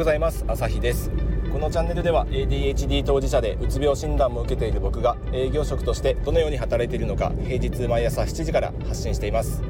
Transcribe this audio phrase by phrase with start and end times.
[0.00, 0.46] ございます。
[0.48, 1.10] 朝日です。
[1.52, 9.62] このチャンネルでは ADHD 当事者でうつ病診断も受けている僕が営業職としてどのように働いているのか平日毎朝7時から発信しています。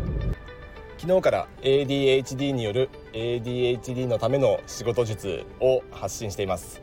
[0.99, 6.81] 昨日から ADHD による ADHD のための仕事術を発信しています。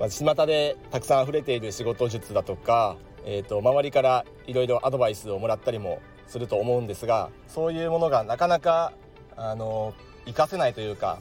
[0.00, 8.92] まあ、巷でたくさん溢れている仕事術だとか、えーと、周りからいろいろアドバイスをもらったりもすると思うんですがそういうものがなかなか
[9.36, 9.94] あの
[10.24, 11.20] 活かせないというか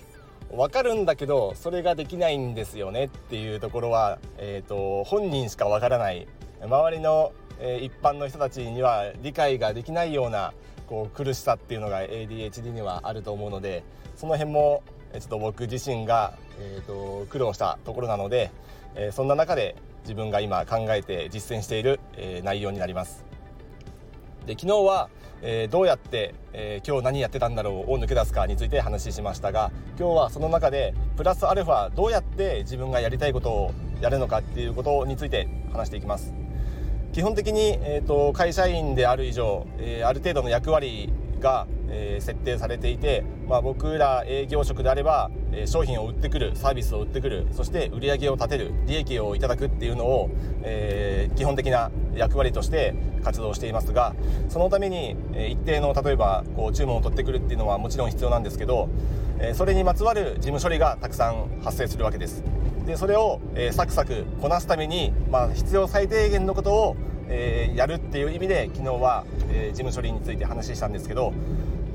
[0.51, 6.27] 分かるんだけどそれができないんですよねっていうところは、えーと、本人しか分からない
[6.61, 10.53] 周りの、えー、一般の人たちには理解ができないような
[10.87, 13.83] こう苦しさっていうのが ADHD にはあると思うので
[14.15, 18.51] その辺もちょっと僕自身が、えーと、苦労したところなので、
[18.95, 23.28] えー、そんな中で自分が今考えて実践している、えー、内容になります。
[24.45, 25.09] で昨日は、
[25.41, 36.33] えー、どうやって、えー、今日何やってたんだろうを抜け出すかについて話しましたが今日はその中でプラスアルファどうやって自分がやりたいことをやるのかっていうことについて話していきます。
[37.11, 50.29] 基本的に、えーと、会社員である以上、えー、ある程度の役割が、え、設定されていて、まあ、僕ら営業職であれば、え、商品を売ってくるサービスを売ってくるそして売り上げを立てる利益をいただくっていうのを、
[50.63, 54.15] え、基本的な役割として活動していますが
[54.47, 58.89] そのために、え一定の例えばこう注文を取ってくるっていうのはもちろん必要なんですけど、
[59.39, 62.43] えそれにまつわる事務処理がたくさん発生するわけです。
[62.85, 66.95] でそれを、えサクサクこなすために、まあ、必要最低限のことを
[67.29, 71.33] えー、やるっていう意味で昨日は、えー、事務処理について話したんですけど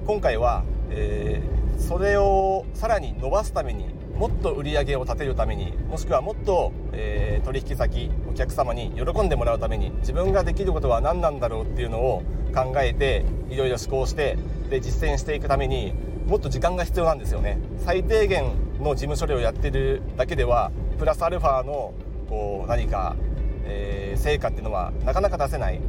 [0.07, 12.23] 今回は、えー、それをさらに伸ばすためにもっと売り上げを立てるためにもしくはもっと、えー、取引先お客様に喜んでもらうために自分ができることは何なんだろうっていうのを
[12.55, 14.39] 考えていろいろ思考して
[14.71, 15.93] で実践していくために
[16.27, 17.59] もっと時間が必要なんですよね。
[17.85, 21.93] 最低限の事務処理をやってるだけではプラスアルファの
[22.29, 23.15] こう何か
[23.65, 25.81] えー、成果っていうのはなかなか出せない。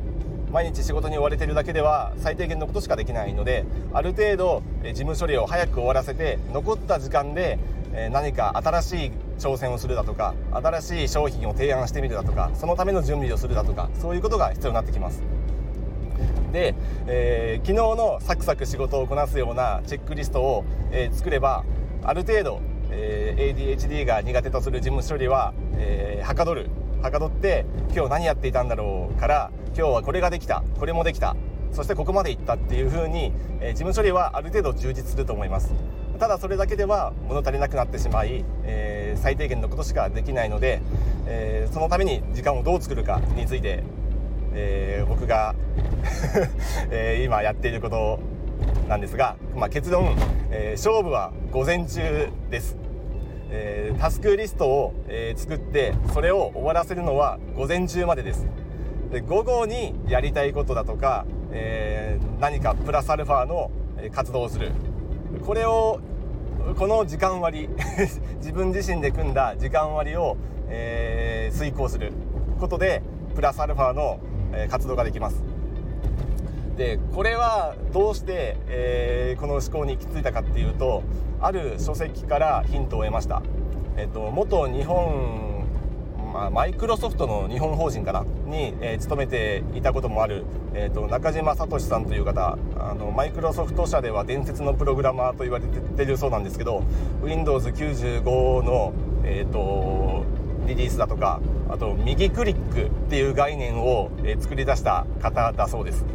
[0.52, 7.60] 毎日仕事に追われてるだけでは最低限のことしかできないのである程度、え事務処理を早く終わらせて残った時間で、
[7.94, 15.22] え何か新しい挑戦をするだとか新しい商品を提案してみるだとかそのための準備をするだとかそういうことが必要になってきます。
[16.54, 16.74] で、
[17.08, 21.66] えー、昨日のサクサク仕事をこなすようなチェックリストを、えー、作れば
[22.02, 26.70] ある程度、えー、ADHD が苦手とする事務処理は、えー、はかどる。
[27.06, 31.36] はかどって今日何やっていたんだろうから今日はこれができたこれもできた
[31.72, 35.74] そしてここまでいったっていう風に、えー、事務処理はある程度充実すると思います。
[36.18, 40.82] ただそれだけでは物足りなくなってしまい、えー、最低限のことしかできないので、
[41.28, 43.84] えー、そのために時間をどう作るかについて、
[44.54, 45.54] えー、僕が
[46.90, 48.20] え今やっていること
[48.88, 50.16] なんですが、まあ、結論、
[50.50, 52.85] え勝負は午前中です。
[53.58, 58.46] えー、タスクリストを、えー、作ってそれを終わらせるのは午前中までです。
[59.12, 63.72] で午後にやりたいことだとか、えー、何かプラスアルファの
[64.12, 64.72] 活動をする。
[65.46, 66.02] これを
[66.78, 67.70] この時間割
[68.38, 70.36] 自分自身で組んだ時間割を、
[70.68, 72.12] え遂行する。
[72.60, 73.02] ことで
[73.36, 74.20] プラスアルファの
[74.70, 75.44] 活動ができます。
[76.76, 81.04] でこれはどうして、えー、この思考に行き着いたかっていうと
[81.46, 83.44] ある書籍からヒントを得ました、
[83.98, 85.64] えっと、元日本、
[86.34, 88.26] まあ、マイクロソフトの日本法人かな？
[88.48, 92.58] に、えー、勤めていたこともある、えっと、中島聡さんという方。
[92.80, 96.84] あのマイクロソフト社では伝説のプログラマーと言われてるそうなんですけど
[97.22, 100.24] Windows95 の、えっと
[100.66, 106.06] リリースだとかあと右クリックっていう概念を、え作り出した方だそうです。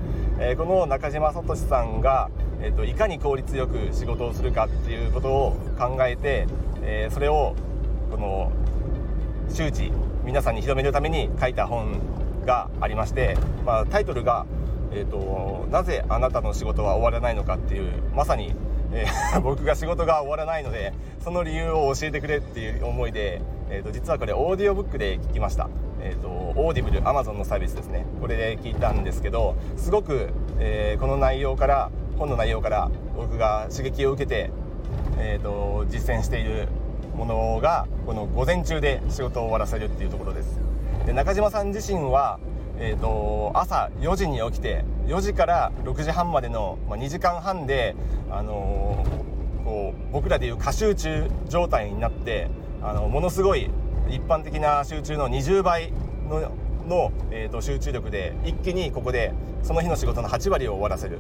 [0.40, 2.30] えー、この中島聡さんが、
[2.62, 6.46] えーと、いかに効率よく仕事をするかっていうことを考えて、
[6.82, 7.54] えー、それを
[8.10, 8.52] この
[9.52, 9.90] 周知
[10.24, 11.98] 皆さんに広めるために書いた本
[12.44, 14.46] がありまして、まあ、タイトルが、
[14.92, 18.54] えーと「なぜあなたの仕事は終わらないのか」っていうまさに、
[18.92, 23.40] えー、 僕が仕事が終わらないのでその理由を教えてくれっていう思いで、
[23.70, 25.68] えーと実はこれオーディオブックで聞きました。
[26.02, 31.90] えーと、オーディブルアマゾンのサービスですねこれで聞いたんですけどすごく、えー、この内容から
[32.20, 34.50] 本の内容から僕が刺激を受けて、
[35.18, 36.68] えーと、実践している
[37.16, 40.60] ものがこの午前中で仕事を終わらせるっていうところです。
[41.06, 42.38] で中島さん自身は、
[42.78, 47.96] えーと、朝4時に起きて4時から6時半までの、まあ、2時間半で、
[48.30, 52.50] あのー、こう僕らでいう過集中状態になって
[52.82, 53.70] あのものすごい
[54.10, 55.90] 一般的な集中の20倍
[56.28, 56.52] の
[56.86, 59.32] の、えーと、集中力で一気にここで
[59.62, 61.18] その日の仕事の8割を終わらせる。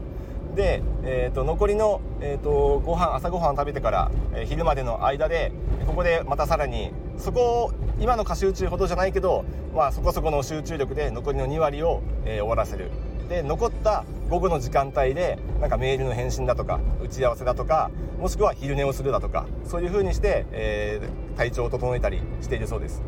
[0.54, 5.52] で、えーと、残りの、えーと、ご飯朝ごはん食べてから、えー、昼までの間で
[5.86, 9.44] ここでまたさらにそこを今の過集中ほどじゃないけど、
[9.74, 12.90] まあ、そこそこの集中力で残りの2割を、えー、終わらせる。
[13.28, 23.02] で残った午後の時間帯でなんかメールの返信だとか打ち合わせだとかもしくは昼寝をするだとかそういう風にして、えー、体調を整えたりしているそうです。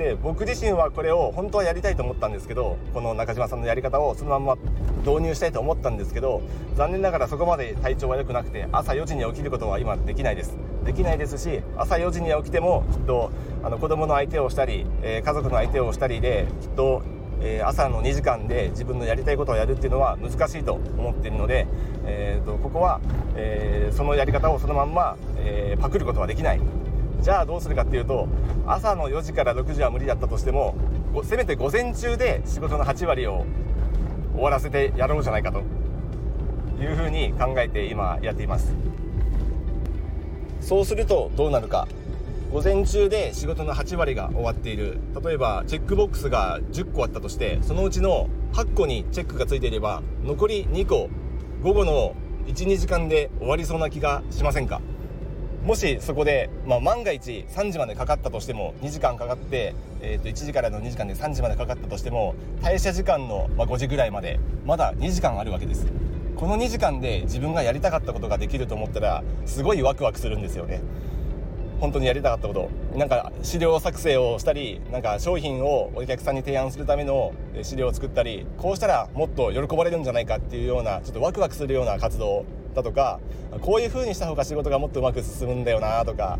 [0.00, 4.56] で僕自身はこれを本当はやりたいと思ったんですけどこの中島さんのやり方をそのまま
[5.06, 6.40] 導入したいと思ったんですけど
[6.74, 10.56] 残念ながらそこまで体調は良くなくて朝4時に起きることは今できないです。
[10.86, 13.30] できないですし朝4時に起きてもきっと
[13.62, 17.02] あの子供の相手をしたり、えー、家族の相手をしたりできっと
[17.42, 21.66] え、朝の2時間で自分のやりたいことをやるっていうのは難しいと思っているので、
[22.04, 23.00] えーと、ここは、
[23.34, 26.60] え、そのやり方をそのまんま、え、パクることはできない。
[27.20, 28.28] じゃあどうするかっていうと
[28.66, 30.74] 朝の4時から6時は無理だったとしても
[31.24, 33.44] せめて午前中で仕事の8割を
[34.32, 35.62] 終わらせてやろうじゃないかと
[36.80, 38.74] いうふうに考えて今やっています。
[40.60, 41.88] そうするとどうなるか。
[42.52, 44.98] 午前中で仕事の8割が終わっている。
[45.22, 51.08] 例えばチェックボックスが10個あったとしてそのうちの8個にチェックがついていれば残り2個
[51.62, 52.14] 午後の
[52.46, 54.80] 12時間で終わりそうな気がしませんか？
[55.64, 65.86] もしそこで、まあ、万が一3時までかかったとしても2時間かかって、えー、と1時からの2時間で3時までかかったとしても退社時間の、ま5時ぐらいまでまだ2時間あるわけです。
[66.36, 70.80] この2時間で自分がやりたかったことができると思ったらすごいワクワクするんですよね。
[71.78, 72.70] 本当にやりたかったこと。
[72.96, 83.20] なんか資料作成をしたりなんか商品をお客さんに提案するための資料を作ったりこうしたらもっと喜ばれるんじゃないかっていうようなちょっとワクワクするような活動だとか
[83.60, 86.38] こういう風にした方が仕事がもっとうまく進むんだよなとか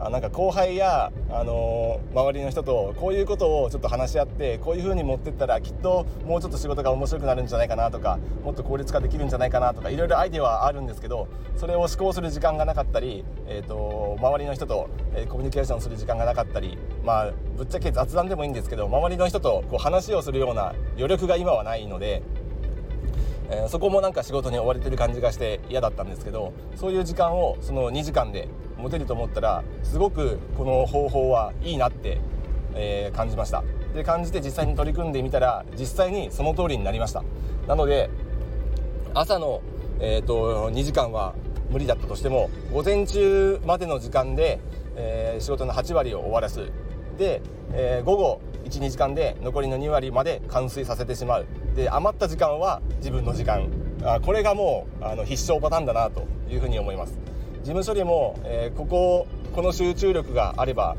[0.00, 11.26] あなんか後輩や、あのー、周りの人とこういうことをちょっと話し合ってこういう風に持ってったらきっともうちょっと仕事が面白くなるんじゃないかなとかもっと効率化できるんじゃないかなとかいろいろアイデアはあるんですけど
[11.56, 22.22] それを思考する時間がなかったり、えーと、周りの人と、えコミュニケーションする時間がなかったりまあぶっちゃけ雑談でもいいんですけど周りの人とこう話をするような余力が今はないので。
[23.50, 32.20] えー、そこもなんか仕事に追われてる感じがして嫌だったんですけどそういう時間をその2時間で持てると思ったらすごくこの方法はいいなって、
[32.74, 33.64] えー、感じました。
[33.94, 37.24] で感じて実際に取り組んでみたら実際にその通りになりました。
[37.66, 38.10] なので
[39.14, 39.62] 朝の、
[40.00, 41.34] えーと、2時間は
[41.70, 44.60] 無理だったとしても午前中までの時間で、
[44.96, 46.70] えー、仕事の8割を終わらす。
[47.16, 47.42] で、
[47.72, 51.46] えー、午後12時間で残りの2割まで完遂させてしまう。
[51.78, 53.68] で余った時間は自分の時間。
[54.02, 57.16] あこれがもうあの必勝パターンだなというふうに思います。
[57.62, 60.96] 事務処理も、えー、こここの集中力があれば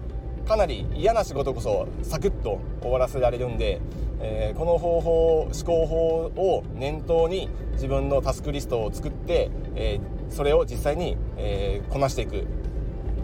[0.48, 3.82] かなり嫌な仕事こそサクッと終わらせられるんで、
[4.22, 12.46] えー、この方法思考法を念頭に自分のタスクリストを作って、えー、それを実際に、えこなしていく。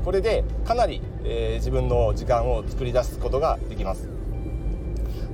[0.04, 4.15] これでかなり、え自分の時間を作り出すことができます。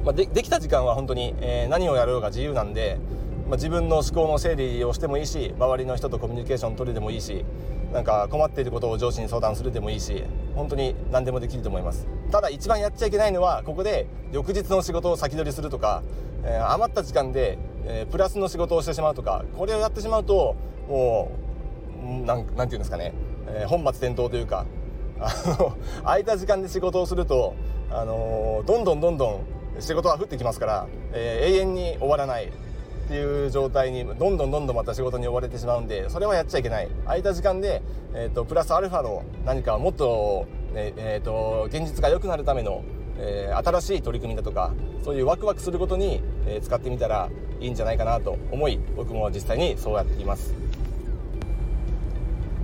[0.03, 2.99] まあ、でできた時間は本当に、えー、何をやろうが自由なんで、
[3.47, 7.45] まあ、自分の思考の整理をしてもいいし周りの人とコミュニケーション取るでもいいし
[7.93, 10.23] なんか困っていることを上司に相談するでもいいし
[10.55, 12.07] 本当に何でもできると思います。
[12.31, 16.01] ただ一番やっちゃいけないのはここで翌日の仕事を先取りするとか、
[16.45, 20.55] えー、余った時間で、えー、プラスの仕事をしてしまうとかこれをやってしまうと
[20.87, 21.31] も
[22.01, 23.13] うなんなんていうんですかね、
[23.47, 24.65] えー、本末転倒というか
[25.19, 27.53] あの空いた時間で仕事をすると、
[27.91, 32.51] あのどんどんどんどん仕事は降ってきますから、えー、永遠に終わらないっ
[33.07, 37.81] ていう状態にどんどんどんどんまた仕事に追われてしまうんでそれはやっちゃいけない空いた時間で、
[38.13, 42.83] えーと、プラスアルファの何かもっと,、えーと、現実が良くなるための、
[43.17, 44.73] えー、新しい取り組みだとか
[45.03, 50.53] そういうワクワクすることに、えー、使ってみたらいいんじゃないかなと思い僕も実際にそうやっています。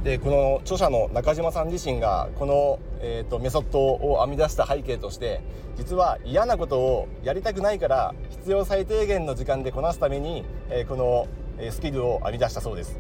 [0.04, 5.42] でこの著者の中島さん自身がこの、えーと、メソッドを編み出した背景として
[5.76, 11.28] 実は嫌なことをやりたくないから必要最低限の時間でこなすために、えー、この
[11.72, 13.00] スキルを編み出したそうです。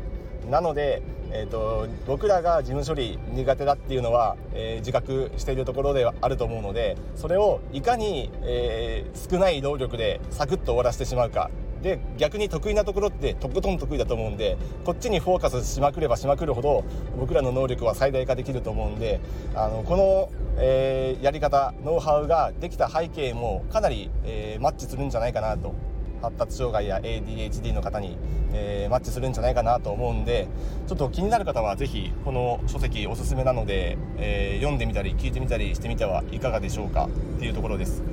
[0.50, 1.02] なので、
[1.32, 16.84] えーと、僕らが事務処理苦手だっていうのは、えー、自覚しているところではあると思うのでそれをいかに、えー、少ない労力でサクッと終わらせてしまうかで逆に得意なところってとことん得意だと思うんでこっちにフォーカスしまくればしまくるほど
[17.18, 19.20] 僕らの能力は最大化できると思うんで
[19.56, 25.76] あのこの、えー、やり方ノウハウができた背景もかなり、えー、マッチするんじゃないかなと
[26.22, 28.18] 発達障害や ADHD の方に、
[28.54, 30.48] えー、マッチするんじゃないかなと思うんで
[30.88, 37.08] ちょっと気になる方は是非この書籍おすすめなので、えー、読んでみたり聞いてみたりしてみてはいかがでしょうか
[37.38, 38.04] っていうところです。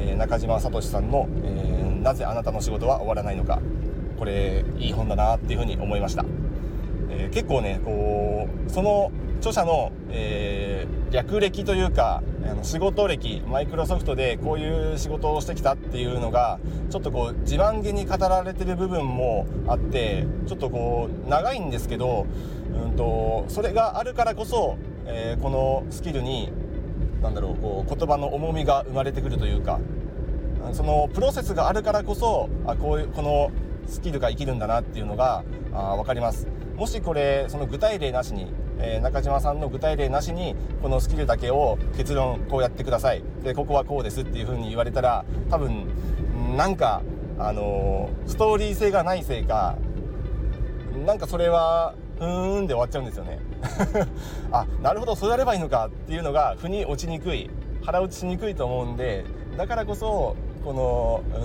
[0.00, 3.60] えー、中島聡さんの、え「なぜあなたの仕事は終わらないのか」
[4.18, 6.24] これいい本だなっていうふうに思いました、
[7.08, 16.58] えー、結構ねこうその著者の、えー、略歴というかあの仕事歴マイクロソフトでこういう仕事をしてきたっていうのが
[16.90, 22.26] ちょっとこう自慢げに語られてる部分もあってちょっとこう長いんですけど、
[22.72, 24.76] うんと、それがあるからこそ、
[25.06, 26.50] えー、このスキルに
[27.22, 29.78] 何だろうこう言葉の重みが生まれてくるというか
[30.72, 33.50] そのプロセスがあるからこそあこういうこの
[33.86, 36.46] スキルが生きるんだなっていうのがあ分かります。
[36.76, 43.22] もしこれその具体例なしにえー、中島さんの具体例なしにこのスキルだけを結論こうやってください。
[43.42, 45.88] でここはこうですっていうふうに言われたら多分
[46.56, 47.02] なんか、
[47.38, 49.76] あのー、ストーリー性がないせいか
[51.04, 53.40] なんかそれはうーんで終わっちゃうんですよね。
[54.52, 57.50] あなるほどそうやればいいのかっていうのが腑に落ちにくい
[57.82, 59.24] 腹落ちしにくいと思うんで
[59.56, 60.36] だからこそ
[60.68, 60.74] こ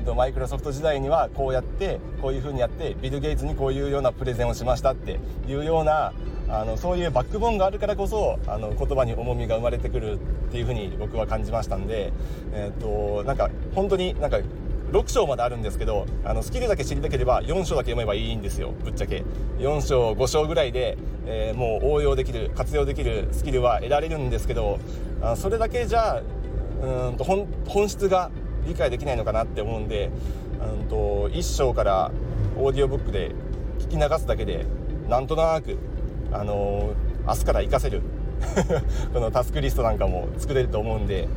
[0.05, 6.11] の、マイクロソフト時代にはこうやってこういうふうにやってビル・ゲイツにこういうようなプレゼンをしましたっていうような
[6.49, 12.11] あのそういうバックボーンがあるからこそあの言葉に重みが生まれてくるっていうふうに僕は感じましたんで、
[12.51, 14.41] えー、っとなんか本当になんか
[14.91, 19.23] 6章まであるんですけどあのスキルだけ知りたければ4章だけ読めばいいんですよぶっちゃけ。
[19.59, 24.79] 4章5章ぐらいで、えー、もう応用できる活用できるスキルは得られるんですけど
[25.21, 26.21] あそれだけじゃ
[26.81, 27.47] うんと本
[27.87, 28.29] 質が
[28.67, 30.11] 理解できないのかなって思うんで
[30.61, 32.11] うんと1章から
[32.57, 33.31] オーディオブックで
[33.79, 34.65] 聞き流すだけで
[35.09, 35.77] なんとなく
[36.31, 36.93] あの
[37.27, 38.01] 明日から活かせる
[39.13, 41.27] このタスクリストなんかも作れると思うんで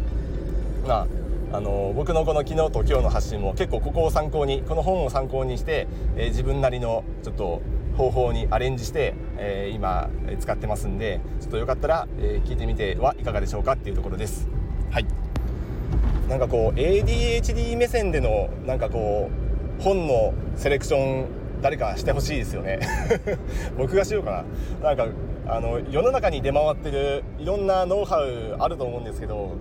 [0.87, 1.07] ま
[1.53, 7.63] ああの僕のこの昨日と今日の発信も結構ここを参考にこの本を参考にして、えー、自分なりのちょっと
[7.97, 14.49] 方法にアレンジして、えー、今使ってますんでちょっとよかったら、え、聞いてみてはいかがでしょうかっていうところです。
[14.91, 15.26] はい。
[16.29, 19.31] なんかこう ADHD 目線でのなんかこ
[19.79, 21.27] う本のセレクション
[21.63, 22.81] 誰かしてほしいですよね。
[23.79, 24.45] 僕がしようか
[24.83, 24.95] な。
[24.95, 25.07] なんか
[25.47, 29.53] あの世の中に出回ってるいろんなノウハウあると思うんですけど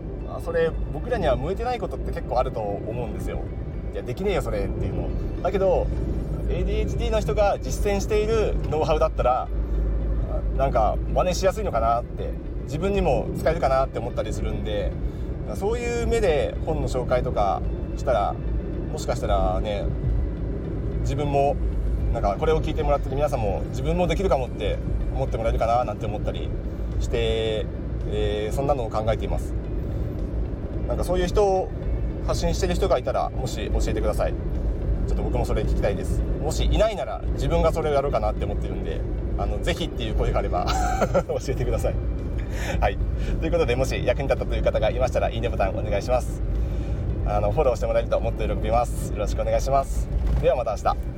[0.44, 3.40] それ僕らには向いてないことって結構あると思うんですよ。
[3.94, 5.08] いやできねえよそれっていうの。
[5.44, 5.86] だけど
[6.50, 9.48] ADHD の人が実践しているノウハウだったら
[10.58, 12.30] なんか真似しやすいのかなって
[12.64, 14.92] 自分にも使えるかなって思ったりするんで
[15.56, 17.62] そういう目で本の紹介とか
[17.98, 18.36] したら
[18.92, 19.86] もしかしたらね
[21.02, 21.56] 自分も
[22.14, 24.80] なんかこれを聞いてもらってる皆さんも自分もできるかもって
[25.14, 26.50] 思ってもらえるかななんて思ったり
[27.00, 27.66] して、
[28.08, 29.54] えー、そんなのを考えています。
[30.88, 31.70] なんかそういう人を
[32.28, 34.34] 発信してる人がいたらもし教えてください。
[35.08, 36.22] ちょっと僕もそれ聞きたいです。
[36.42, 39.02] もしいないなら自分がそれをやろうかなって思ってるんで
[39.38, 40.68] あのぜひっていう声があれば
[41.28, 41.96] 教えてください。
[42.80, 42.98] はい。
[43.40, 46.42] ということでもし役に立ったという方がいましたらいいねボタンお願いします。
[47.28, 49.12] あのフォローしてもらえるともっと喜びます。
[49.12, 50.08] よろしくお願いします。
[50.42, 51.15] ではまた明日。